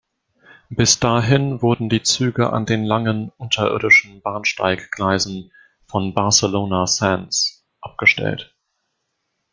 Bis 0.71 0.99
dahin 0.99 1.61
wurden 1.61 1.87
die 1.87 2.01
Züge 2.01 2.51
an 2.51 2.65
den 2.65 2.83
langen 2.83 3.29
unterirdischen 3.37 4.19
Bahnsteiggleisen 4.23 5.51
von 5.85 6.15
"Barcelona 6.15 6.87
Sants" 6.87 7.67
abgestellt. 7.81 8.55